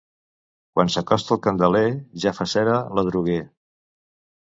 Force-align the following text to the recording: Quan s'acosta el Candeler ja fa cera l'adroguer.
Quan 0.77 0.89
s'acosta 0.93 1.35
el 1.37 1.41
Candeler 1.49 1.83
ja 2.25 2.35
fa 2.41 2.51
cera 2.57 2.83
l'adroguer. 2.97 3.41